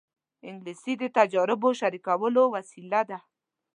[0.49, 3.19] انګلیسي د تجربو شریکولو وسیله ده